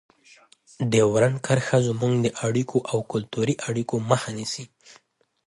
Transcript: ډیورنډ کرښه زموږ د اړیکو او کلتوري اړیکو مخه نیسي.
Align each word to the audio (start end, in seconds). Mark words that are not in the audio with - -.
ډیورنډ 0.91 1.35
کرښه 1.45 1.77
زموږ 1.87 2.13
د 2.21 2.27
اړیکو 2.47 2.77
او 2.91 2.97
کلتوري 3.11 3.55
اړیکو 3.69 3.95
مخه 4.09 4.29
نیسي. 4.37 4.65